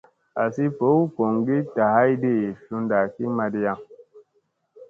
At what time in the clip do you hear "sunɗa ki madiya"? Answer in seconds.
2.65-3.73